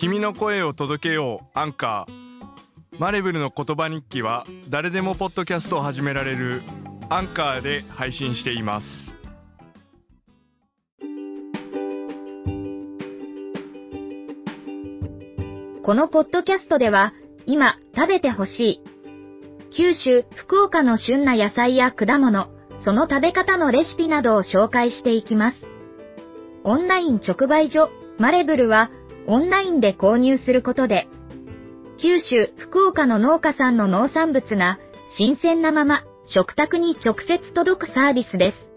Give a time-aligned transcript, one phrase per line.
[0.00, 6.62] 君の声を届けようアンカーマレブルの言葉日記は誰でもポッドキャストを始められる
[7.10, 9.12] アンカーで配信しています
[15.84, 17.12] このポッドキャストでは
[17.44, 18.82] 今食べてほしい
[19.76, 22.48] 九州、福岡の旬な野菜や果物、
[22.86, 25.58] その食べ方のレシピなどを紹介していきます。
[26.64, 27.88] オンライン直売所、
[28.18, 28.90] マレブルは、
[29.26, 31.08] オンラインで購入することで、
[31.98, 34.78] 九州、福岡の農家さんの農産物が、
[35.16, 38.70] 新鮮なまま、食卓に直接届くサービスです。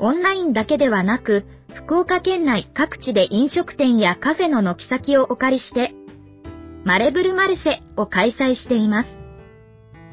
[0.00, 1.44] オンラインだけではなく、
[1.74, 5.94] 福岡県内各地で飲食店やカフェの軒先をお借りして、
[6.84, 9.08] マレブルマルシェを開催しています。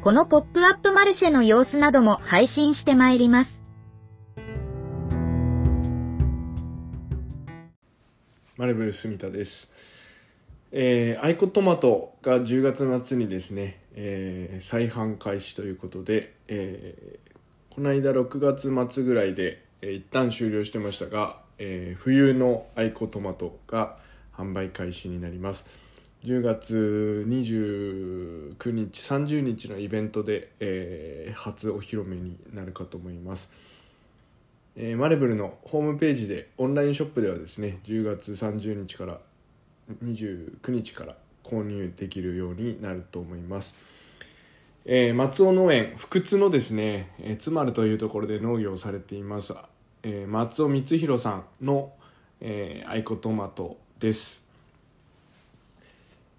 [0.03, 3.60] このポップアップマルシェの様子なども配信してまいります。
[8.61, 9.71] マレブル住田です。
[10.71, 23.98] えー、アイコトマトが10月末にですね、えー再販開始ということで、えーこの間6月末ぐらいで、えー一旦終了してましたが、えー冬のアイコトマトが
[24.37, 25.65] 販売開始になります。
[26.23, 33.51] 10月29日30日のイベントで、えー初お披露目になるかと思います、
[34.75, 39.19] えーマレブルのホームページでオンラインショップではですね10月30日から
[40.03, 43.75] 29日から購入できるようになると思います、
[44.85, 49.53] えー松尾農園福津のですね、えー津丸というところで農業をされています、
[50.03, 51.91] えー松尾光弘さんの、
[52.39, 54.41] えーアイコトマトです。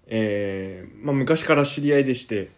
[0.07, 2.51] えーまあ、昔から知り合いでして、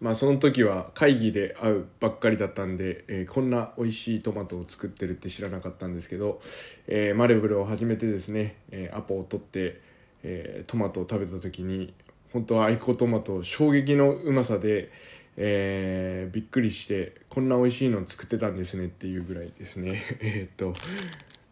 [0.00, 6.40] まあ、その時は会議で会うばっかりだったんで、えーこんな美味しいトマトを作ってるって知らなかったんですけど、
[6.86, 9.80] えーマレブルを始めてですね、えーアポを取って、
[10.22, 11.92] えトマトを食べた時に
[12.32, 14.92] 本当はアイコトマト衝撃のうまさで、
[15.36, 20.00] えびっくりしてこんな美味しいの作ってたんですねっていうぐらいですね。
[20.22, 20.74] えっと、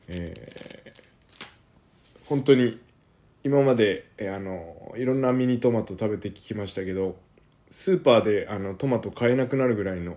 [0.06, 0.92] え
[2.26, 2.78] 本当に
[3.42, 7.16] 今までえあのいろんなミニトマト食べて聞きましたけど
[7.70, 10.16] スーパーであのトマト買えなくなるぐらいの、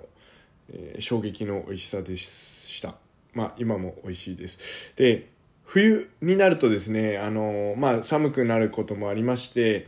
[0.71, 2.95] えー衝撃の美味しさでした。
[3.33, 4.93] まあ今も美味しいです。
[4.95, 5.29] で
[5.65, 9.87] 冬になるとですねあの、まあ、寒くなることもありまして、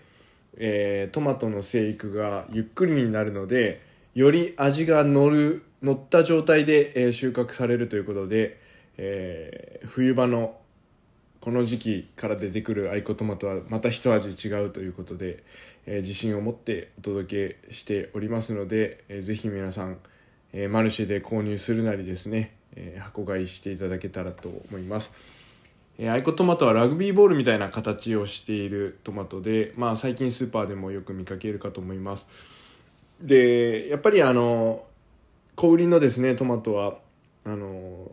[0.58, 3.82] えートマトの生育がゆっくりになるので
[4.14, 8.60] より味が乗る乗った状態で、えー収穫されるということで、
[8.98, 10.61] えー冬場の
[11.42, 15.44] この時期から出てくるアイコトマトはまた一味違うということで、
[15.88, 19.98] えー自信を持ってお届けしておりますので、えーぜひ皆さん、
[20.54, 25.16] えーマルシェで購入するなりですね、えー箱買いしていただけたらと思います、
[25.98, 32.28] えーアイコトマトはラグビーボールみたいな形をしているトマトで、まあ、最近スーパーでもよく見かけるかと思います。
[33.20, 34.84] でやっぱりあの
[35.56, 37.00] 小売りのですねトマトは
[37.46, 38.11] あの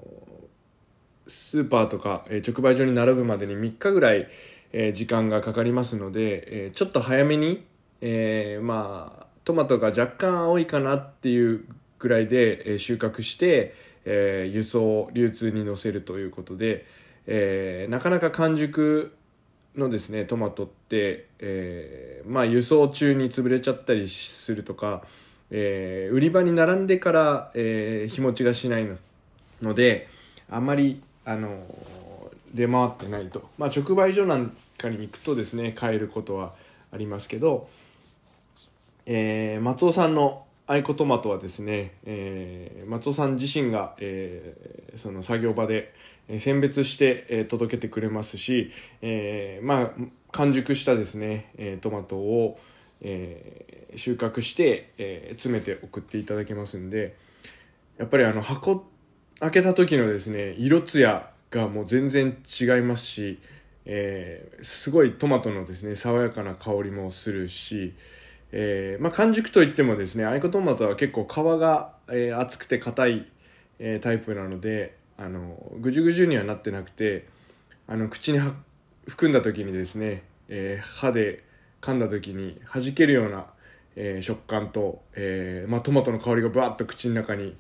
[1.28, 4.28] スーパーとか、え直売所に並ぶまでに3日ぐらい、
[4.72, 7.64] え時間がかかりますので、えちょっと早めに、
[8.00, 11.64] えーまあトマトが若干青いかなっていう
[11.98, 13.74] ぐらいで、え収穫して、
[14.04, 16.86] え輸送流通に乗せるということで、
[17.26, 19.14] えなかなか完熟
[19.76, 25.02] のですねトマトって、えまあ輸送中に潰れちゃったりするとか、
[25.50, 28.96] え売り場に並んでから、え日持ちがしないの
[29.60, 30.08] ので
[30.50, 31.62] あまりあの
[32.54, 36.54] 出回ってないと、まあ、直売所なんかに行くとですね買えることは
[36.90, 37.68] ありますけど、
[39.04, 45.92] えー松尾さんのアイコトマトはですね、えー松尾さん自身が、えーその作業場で
[46.38, 48.70] 選別して、え届けてくれますし、
[49.02, 49.90] えまあ
[50.32, 52.58] 完熟したですね、えトマトを、
[53.02, 57.16] え収穫して、え詰めて送っていただけますんで
[57.98, 58.86] やっぱりあの箱
[59.40, 63.38] 開けた時のですね色艶がもう全然違いますし、
[63.84, 67.94] えーすごいトマトのですね爽やかな香りもするし、
[68.50, 73.26] えーまあ、完熟といってもですねアイコトマトは結構皮が、えー厚くて硬い、
[73.78, 77.26] えータイプなのであのぐじゅぐじゅにはなってなくて
[77.86, 78.40] あの口に
[79.06, 81.42] 含んだ時にですね、え歯で
[81.80, 83.46] 噛んだ時に弾けるような、
[83.96, 87.56] え食感と、えまあ、トマトの香りがバーッと口の中に、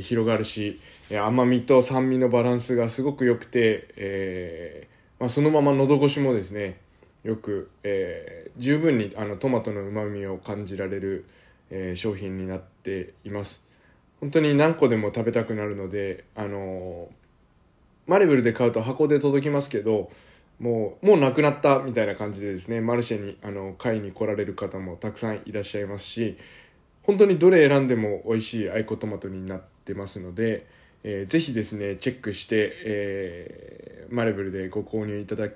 [0.00, 0.80] 広がるし、
[1.10, 6.80] え甘みと酸味のバランスがすごく良くて、えーまあ、そのまま喉越しもですね
[7.22, 11.24] よく、えー十分にあのトマトのうまみを感じられる、
[11.70, 13.66] えー商品になっています。
[14.20, 17.22] 本当に何個でも食べたくなるのであのー
[18.06, 20.10] マレブルで買うと箱で届きますけど
[20.58, 26.36] もうもうなくなったみたいな感じでですねマルシェにあの買いに来られる方もたくさんいらっしゃいますし
[27.02, 30.66] 本当にどれ選んでも美味しいアイコトマトになってますので、
[31.04, 35.52] えー、ぜひですねチェックして、えー、マレブルでご購入いただい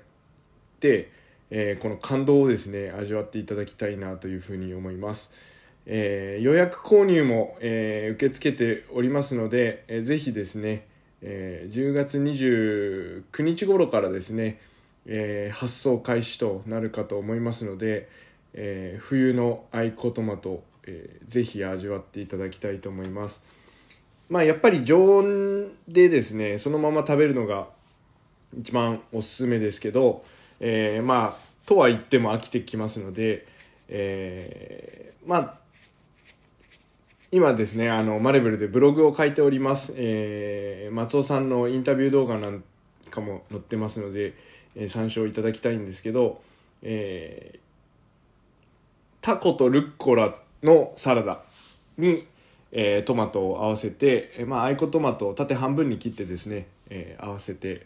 [0.79, 1.09] て、
[1.49, 5.31] えー、この感動をですね味わっていただきたいなというふうに思います。
[5.89, 10.85] えー、予約購入も、えー、受け付けておりますので、えー、ぜひですね、
[11.21, 14.59] えー、10月29日頃からですね、
[15.05, 18.09] えー、発送開始となるかと思いますので、
[18.53, 23.41] えー、冬のアイコトマト、えー、ぜひ味わっていただきたいと思います
[24.29, 27.67] まあやっぱり常温でですねそのまま食べるのが
[28.57, 30.23] 一番おすすめですけど、
[30.59, 33.45] えー、まあとは言っても飽きてきますので、
[33.89, 35.67] えー、まあ
[37.29, 39.93] 今ですね、あの、マレブルでブログを書いております。
[39.97, 42.63] えー、松尾さんのインタビュー動画なん
[43.11, 44.33] かも載ってますので、
[44.75, 46.41] えー、参照いただきたいんですけど、
[46.83, 47.59] えー、
[49.19, 51.41] タコとルッコラのサラダ
[51.97, 52.25] に、
[52.71, 57.85] えー、トマトを合わせて、えー、まあ、アイコトマトを縦半分に切ってですね、えー、合わせて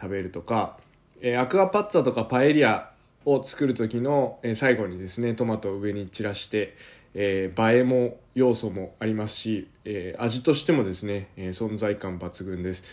[0.00, 0.78] 食べるとか、
[1.20, 2.90] え、アクアパッツァとかパエリア
[3.24, 6.76] を作る時の、え、最後にですね、トマトを上に散らして、
[7.14, 12.84] え、映えも要素もありますし、え、味としてもですね、え、存在感抜群です。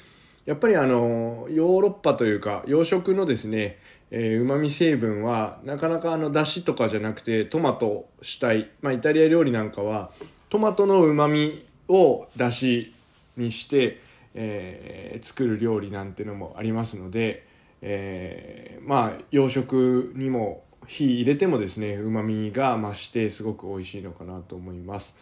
[0.49, 3.77] やっぱりあのヨーロッパというか洋食のですね
[4.09, 10.11] うまみ成分はなかなかあのだしとかじゃなくてトマト主体、まあ、イタリア料理なんかは
[10.49, 12.93] トマトのうまみをだし
[13.37, 14.01] にして、
[14.33, 17.45] えー、作る料理なんてのもありますので、
[17.81, 25.15] えー、まあ洋食にも火入れてもですねうまみが増してすごく美味しいのかなと思います。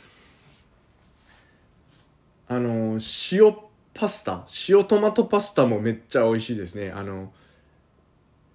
[2.50, 2.98] あの
[3.32, 3.54] 塩
[3.94, 6.92] パスタ塩トマトパスタもめっちゃ美味しいですね。
[6.92, 7.34] あの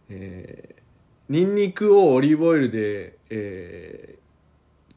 [0.08, 4.18] えー、ニンニクをオリーブオイルで、え、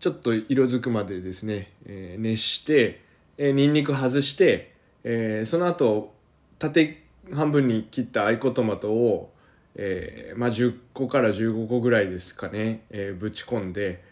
[0.05, 3.01] ちょっと色づくまでですね、えー、熱して、
[3.39, 4.71] えー、ニンニク外して、
[5.03, 6.13] えー、その後
[6.59, 7.03] 縦
[7.33, 9.33] 半分に切ったアイコトマトを、
[9.73, 14.03] えーまあ、10個から15個ぐらいですかね、えー、ぶち込んで、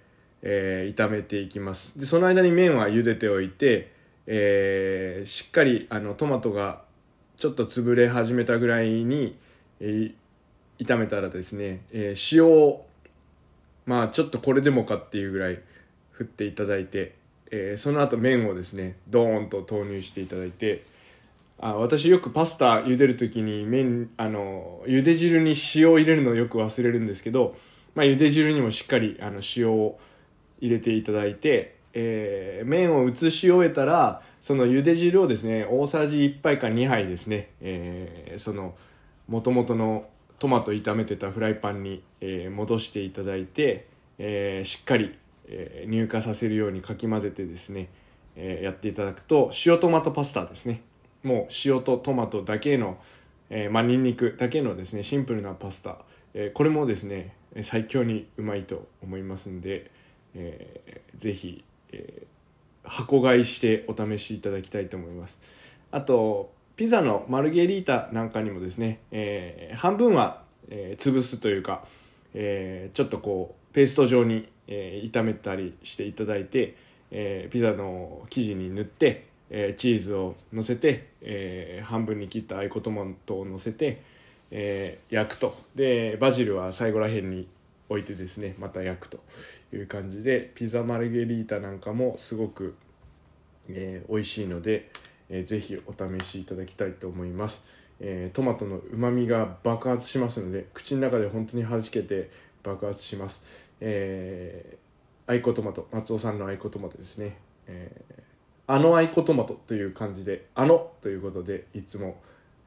[0.42, 2.00] えー、炒めていきます。
[2.00, 3.94] でその間に麺は茹でておいて
[4.26, 6.82] えー、しっかりあのトマトが
[7.36, 9.38] ちょっと潰れ始めたぐらいに、
[9.80, 10.14] えー、
[10.80, 12.88] 炒めたらですね、えー、塩を
[13.86, 15.62] まあちょっとこれでもかっていうぐらい
[16.14, 17.16] 振っていただいて、
[17.52, 20.86] えー、その後麺をですねドーンと投入していただいて
[21.60, 27.56] あ私よくパスタ茹でる時に麺あの茹で汁に塩を入れるのをよく忘れるんですけど、
[27.96, 30.00] まあ、茹で汁にもしっかりあの塩を
[30.62, 38.74] 入れていただいてえー、麺を移し終えたらその茹で汁をですね大さじ1杯か2杯ですね、えー、その
[39.28, 40.08] 元々の
[40.40, 43.88] トマト炒めてたフライパンに、えー、戻していただいて、
[44.18, 45.16] えー、しっかり、
[45.48, 47.90] えー、乳化させるようにかき混ぜてですね、
[48.36, 50.82] え、やっていただくと塩トマトパスタですね。
[51.24, 52.98] もう塩とトマトだけの、
[53.50, 56.00] えー、まあニンニクだけのですねシンプルなパスタ、
[56.34, 59.92] え、これもですね最強にうまいと思いますんで、
[60.36, 61.64] えー、ぜひ
[61.94, 65.40] えー、箱買いしてお試しいただきたいと思います。
[65.92, 71.86] あとピザのマルゲリータなんかにもですね、えー、半分は、えー、潰すというか、
[72.34, 76.76] えー、ちょっとこうペースト状に、えー、炒めたりしていただいて、
[77.12, 84.02] えー、ピザの生地に塗って、えー、チーズを乗せて、えー、半分に切ったアイコトマトを乗せて、
[84.52, 85.56] えー、焼くと。
[85.76, 87.48] でバジルは最後らへんに
[87.90, 89.20] 置いてですねまた焼くと
[89.74, 92.76] いう感じでピザマルゲリータなんかもすごく、
[93.70, 94.90] えー、美味しいので、
[95.30, 97.64] えー、ぜひお試しいただきたいと思います、
[98.00, 102.32] えー、トマトのうまみが爆発しますので口の中で本当に弾けて
[102.64, 108.22] 爆発します、えー、アイコトマト松尾さんのアイコトマトですね、えー、
[108.68, 112.22] あのアイコトマトという感じであのということでいつも、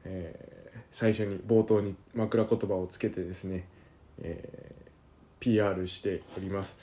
[0.05, 3.65] えー、最初に冒頭に枕言葉をつけてですね、
[4.21, 4.77] えー
[5.39, 6.77] PR しております。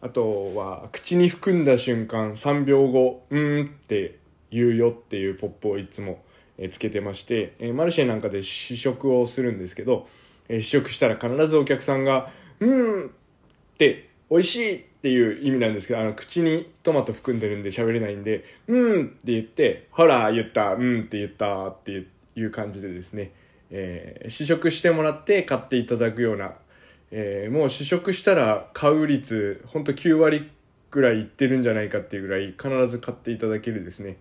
[0.00, 4.18] あとは口に含んだ瞬間3秒後「うん」って
[4.50, 6.22] 言うよっていうポップをいつも
[6.70, 10.06] つけてまして、えマルシェなんかで試食をするんですけど、
[10.48, 13.10] え試食したら必ずお客さんが「うん」っ
[13.78, 23.32] て美味しいっていう意味なんですけどあの口にトマト含んでるんで喋れないんで「うん」って言って「ほら言ったうん」って言ったっていう感じでですね、
[23.70, 26.54] えー、試食してもらって買っていただくような
[27.10, 30.50] えー、もう試食したら買う率ほんと9割
[30.90, 34.16] ぐらいいってるんじゃないかっていうぐらい必ず買っていただけるですね、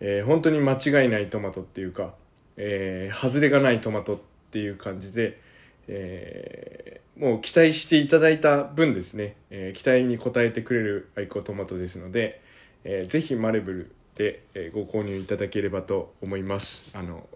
[0.00, 2.14] えー、本当に間違いないトマトっていうか、
[2.56, 4.18] えー、外れがないトマトっ
[4.50, 5.40] ていう感じで、
[5.88, 12.42] えーもう期待していただいた分ですね、えー期待に応えてくれるアイコトマトですので、
[12.84, 16.84] えーぜひマレブルで、えご購入いただければと思います。
[16.92, 17.26] あの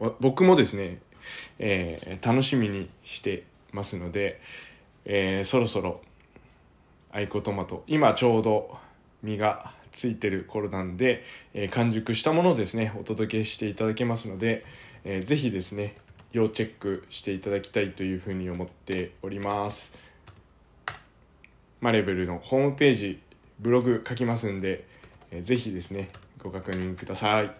[0.00, 0.98] もう僕もですね、
[1.60, 4.40] え楽しみにしてますので、
[5.04, 6.00] えそろそろ
[7.12, 8.76] アイコトマト今ちょうど
[9.22, 11.22] 実がついてる頃なんで、
[11.54, 14.64] え完熟したものをですねお届けしていただけますので、
[15.04, 15.96] えーぜひですね
[16.32, 19.94] 要チェックしていただきたいというふうに思っております。
[21.80, 23.20] マレブルのホームページ
[23.60, 24.84] ブログ書きますんで、
[25.30, 26.10] えーぜひですね
[26.42, 27.54] ご確認ください。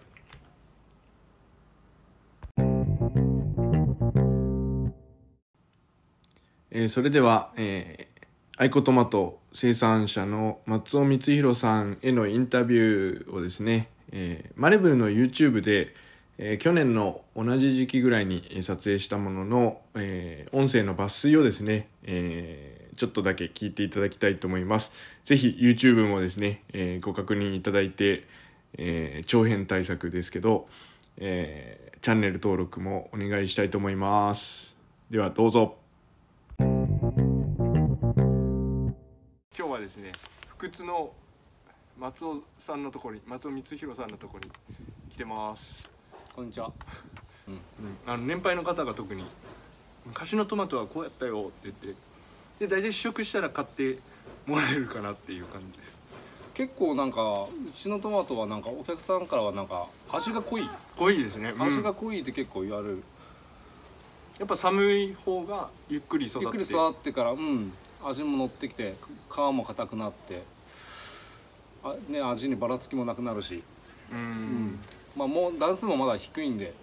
[6.71, 8.13] えーそれでは、えー
[8.55, 15.93] アイコトマト生産者の松尾光弘さんへのインタビューをですね、えーマレブルの YouTube で、
[16.37, 24.91] えー去年の同じ時期ぐらいに撮影したものの、えー音声の抜粋をですね、えーちょっとだけ聞いていただきたいと思います。
[25.23, 28.27] ぜひ YouTube もですね、えーご確認いただいて、
[28.77, 30.67] えー長編対策ですけど、
[31.17, 34.75] えーチャンネル登録もお願いしたいと思います。
[35.09, 35.77] ではどうぞ。
[39.55, 40.11] 今日はですね
[40.47, 41.13] 不屈の
[41.97, 44.51] 松尾さんのところに松尾光弘さんのところに
[45.09, 45.89] 来てます、
[46.35, 46.71] こんにちは。
[47.47, 47.59] うん、
[48.07, 49.23] あの年配の方が特に
[50.07, 51.95] 「昔のトマトはこうやったよ」って言って
[52.59, 53.99] で大体試食したら買って
[54.47, 55.93] もらえるかなっていう感じです。
[56.55, 61.61] 結構なんかうちのトマトはなんかお客さんからはなんか味が濃い、濃いですね、うん。
[61.61, 63.03] 味が濃いって結構言われる。
[64.39, 66.45] やっぱ寒い方がゆっくり育って。
[66.45, 67.71] ゆっくり触ってからうん。
[68.03, 68.95] 味も乗ってきて
[69.29, 70.43] 皮も硬くなって。
[71.83, 73.61] あね味にばらつきもなくなるし、
[74.11, 74.79] ううんん、
[75.15, 76.73] まあもう段数もまだ低いんで。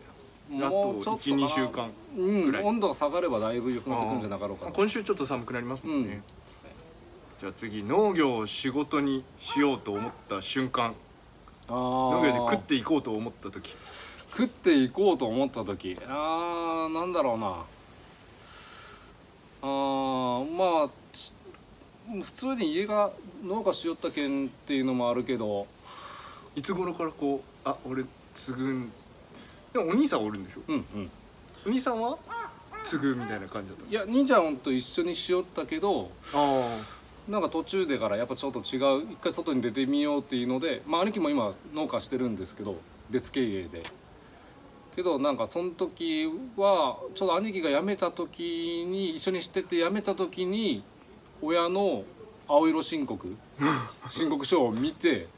[0.53, 2.65] あと12週間うんぐらい。
[2.65, 4.73] 温度が下がればだいぶ良くなってくるんじゃなかろうかと。
[4.73, 6.23] 今週ちょっと寒くなりますもんね、うん。
[7.39, 10.95] じゃあ次農業を仕事にしようと思った瞬間。
[11.69, 13.75] 農農業で食っていこうと思った時。
[14.31, 15.97] 食っていこうと思った時。
[16.09, 17.65] あーなんだろうな。
[19.63, 21.33] あーまあち
[22.13, 23.13] 普通に家が
[23.45, 25.69] 農家しよったけんっていうのもあるけど。
[26.57, 28.93] いつ頃からこうあ俺継ぐん
[29.73, 30.61] でもお兄さんおるんでしょ？
[30.69, 31.11] うんうん。
[31.67, 32.19] お兄さんは？
[32.85, 36.79] 継ぐみたいな感じだったいや兄ちゃんと一緒にしよったけどあ
[37.29, 42.77] なんか途中でからやっぱちょっと違う一回外に出てみようっていうのでまあ兄貴も今農家してるんですけど
[43.11, 43.83] 別経営で。
[44.97, 50.83] けどなんかその時はちょうど兄貴が辞めた時に一緒にしてて辞めた時に
[51.43, 52.03] 親の
[52.49, 53.37] 青色申告
[54.11, 55.29] 申告書を見て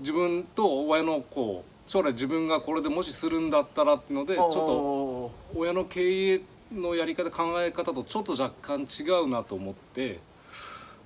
[0.00, 6.40] 自分と親のこう将来自分がこれでもしするんだったらっていうのでちちょっと親の経営
[6.72, 10.20] のやり方考え方とちょっと若干違うなと思って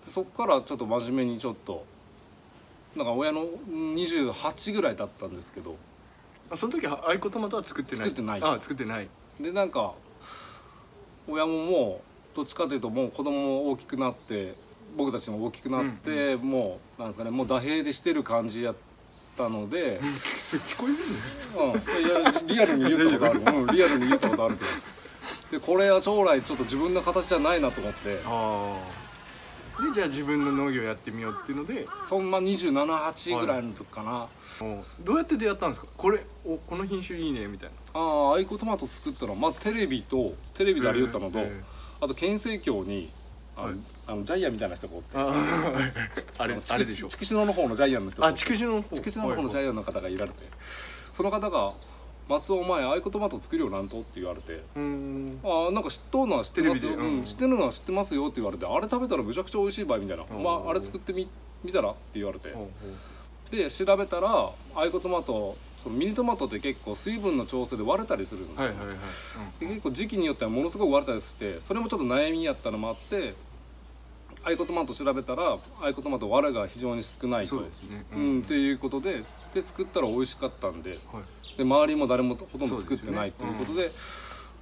[0.06, 1.84] そっからちょっと真面目にちょっと
[2.94, 5.76] なんか親の28ぐらいだったんですけど
[6.50, 8.08] あその時はアイコトマトは作ってない？
[8.08, 8.40] 作ってない。
[8.42, 9.08] あ作ってない。
[9.40, 9.94] でなんか
[11.26, 12.02] 親もも
[12.34, 14.54] うどっちかというともう子供も大きくなって
[14.96, 18.74] 僕たちも大きくなって、もうなんですかねもう打平でしてる感じやっ
[19.36, 20.94] たので、聞こえる
[21.62, 24.70] うん、いやリアルに言ったことある、うん、リアルに言ったことあるけど。
[25.50, 28.20] でこれは将来ちょっと自分の形じゃないなと思って。
[28.26, 31.86] ああでじゃあ自分の農業やってみようっていうので。
[32.06, 34.28] そんな278ぐらいの時かな、
[34.62, 35.88] おどうやって出会ったんですか？
[35.96, 38.00] これおこの品種いいねみたいな。
[38.00, 39.32] ああアイコトマト作ったの。
[39.32, 41.64] はまずテレビとテレビであれ言ったのと、ええ
[42.00, 43.10] あと県政協に
[43.56, 43.76] あの、はい。
[44.06, 45.08] あのジャイアンみたいな人がおって。
[45.14, 45.92] あ
[46.38, 47.08] あれのあれでしょ。
[47.08, 48.96] 筑紫野の方のジャイアンの人筑紫野の方。
[48.96, 50.38] 筑紫野の方のジャイイアンの方がいられて。
[51.12, 51.72] その方が
[52.28, 54.52] 「松尾お前アイコトマト作るよなんと?」って言われて。
[54.54, 57.00] うーん「ああなんか知っとうのは知ってますよ、うん。
[57.18, 61.28] うん、知ってるのは知ってますよ」って言われて「あれ食べたらむちゃくちゃ美味しいばい」みたいな「うんまああれ作ってみ
[61.62, 62.52] 見たら?」って言われて。
[63.50, 68.56] で調べたらアイコトマトそのミニトマトって結構水分の調整で割れたりするん。
[68.56, 73.34] で結構時期によってはものすごく割れたりしてそれもちょっと悩みやったのもあって
[74.44, 77.56] アイコトマト調べたらアイコトマト割れが非常に少ないと。
[77.56, 77.62] そ
[78.14, 79.24] うん、っていうことで
[79.54, 81.56] で作ったら美味しかったんではい。
[81.56, 83.62] で周りも誰もほとんど作ってないとそうですね。
[83.62, 83.92] いうことで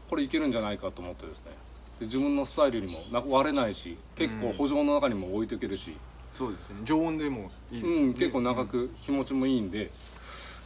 [0.08, 1.52] これいけるんじゃないかと思ってですね。
[1.98, 5.96] で自分のスタイルにもな割れないし結構補助の中にも置いていけるし、
[6.32, 6.76] そうですね。
[6.84, 7.88] 常温でもいいね。
[7.88, 9.90] うん、結構長く日持ちもいいんで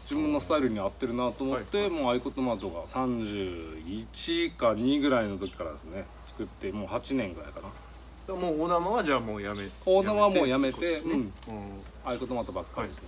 [0.03, 7.69] 自分のスタイルに合ってるなと思って、はいもうアイコトマトが31か2ぐらいの時からですね作ってもう8年ぐらいかな
[8.29, 11.31] もう大玉はじゃあもうやめ大玉はもうやめてってことですね。
[11.49, 12.11] うん。
[12.11, 13.05] アイコトマトばっかりですね、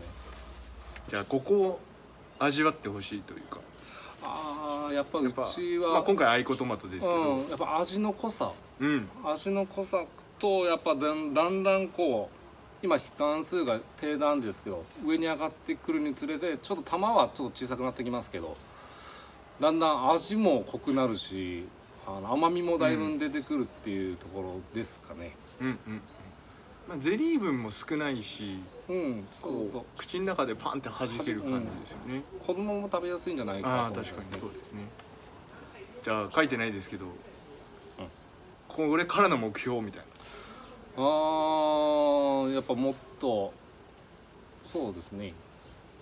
[1.08, 1.80] じゃあここを
[2.38, 3.58] 味わってほしいというか。
[4.22, 8.52] ああやっぱうちは、まあ、今回アイコトマトですけど、うん、やっぱ味の濃さ。
[8.80, 9.08] うん。
[9.24, 10.04] 味の濃さ
[10.38, 18.56] とやっぱだんだんだんこう今段数が低段ですけど上に上がってくるにつれてちょっと玉はちょっと小さくなってきますけど
[19.60, 21.66] だんだん味も濃くなるし
[22.16, 25.36] あの甘みもだいぶ出てくるっていうところですかね。
[25.60, 26.00] うんうんうん。
[26.88, 29.82] まあ、ゼリー分も少ないしうんそうそう。
[29.98, 34.88] 口の中でパンって弾ける感じですよね、子供も食べやすいんじゃないかああなと思います確かにそうですね。
[36.02, 37.04] じゃあ書いてないですけど、
[38.68, 40.02] これからの目標みたい
[40.96, 43.52] あーやっぱもっと
[44.64, 45.34] そうですね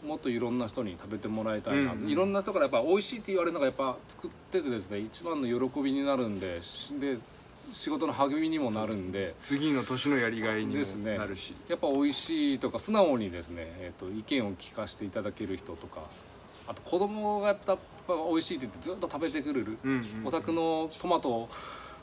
[0.04, 2.08] もっといろんな人に食べてもらいたいな、うんうん。
[2.08, 7.18] いろんな人からやっぱ美味しいって言われるのがやっぱ作っててですね一番の喜びになるんでしで
[7.72, 9.34] 仕事の励みにもなるんで。
[9.40, 11.18] 次の年のやりがいにもですね。
[11.18, 16.02] なるし、やっぱ美味しいとか素直にですね、えー、と意見を聞かせていただける人とか
[16.68, 17.76] あと子供がやっぱ
[18.06, 20.26] 美味しいって言ってずっと食べてくれる、うんうんうん。
[20.26, 21.48] お宅のトマト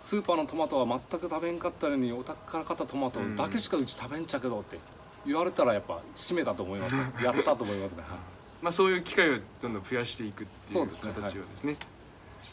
[0.02, 4.78] スーパーのトマトは全く食べんかったのにお宅から買ったトマトだけしかうち食べんちゃけどって
[5.26, 7.14] 言われたらやっぱ締めたと思いますね。
[7.24, 8.20] やったと思いますね、はい。
[8.62, 11.14] まあ、そういう機会をどんどん増やしていくっていうそうですね。
[11.14, 11.78] 形をですね。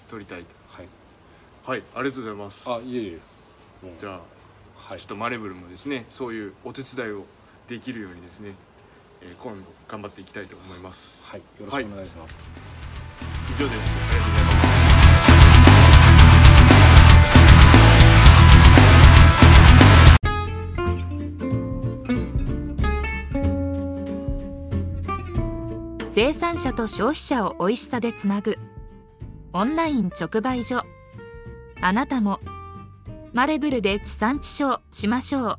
[0.09, 0.47] 取りたいと。
[0.69, 0.89] はい、
[1.65, 1.83] はい。
[1.95, 2.71] ありがとうございます。
[2.71, 3.19] あいえいえ。
[3.99, 4.21] じゃあ
[4.77, 4.99] はい。
[4.99, 7.27] ちょっとマレブルもですねそういうお手伝いを
[7.69, 8.55] できるようにですね、
[9.21, 11.23] えー今度頑張っていきたいと思います。
[11.25, 12.37] はい、よろしくお願いします、
[13.57, 13.97] 以上です。
[13.97, 14.50] ありがとうございます
[26.23, 28.59] 生産者と消費者を美味しさでつなぐ。
[29.55, 30.83] オンライン直売所。
[31.81, 32.41] あなたも。
[33.33, 35.59] マレブルで地産地消しましょう。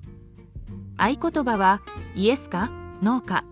[0.97, 1.81] 合言葉は
[2.13, 2.69] イエスか
[3.01, 3.43] ノーか。